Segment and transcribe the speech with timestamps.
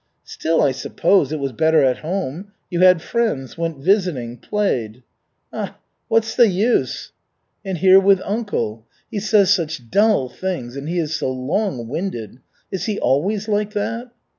[0.23, 2.53] "Still, I suppose, it was better at home.
[2.71, 5.03] You had friends, went visiting, played."
[5.53, 5.77] "Ah,
[6.07, 7.11] what's the use!"
[7.63, 8.83] "And here with uncle.
[9.11, 12.39] He says such dull things and he is so long winded.
[12.71, 14.09] Is he always like that?"